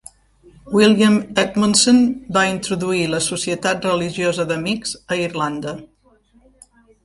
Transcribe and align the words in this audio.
William 0.77 1.17
Edmundson 1.41 1.99
va 2.39 2.47
introduir 2.53 3.03
la 3.13 3.21
Societat 3.27 3.87
Religiosa 3.91 4.49
d'Amics 4.55 4.99
a 5.15 5.23
Irlanda. 5.29 5.79